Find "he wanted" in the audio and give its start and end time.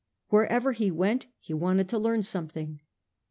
1.39-1.87